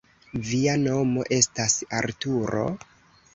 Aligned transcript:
Via 0.45 0.77
nomo 0.85 1.25
estas 1.37 1.77
Arturo? 1.99 2.65